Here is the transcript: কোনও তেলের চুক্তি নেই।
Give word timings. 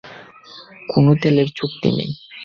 কোনও 0.89 1.11
তেলের 1.21 1.49
চুক্তি 1.55 1.89
নেই। 1.97 2.11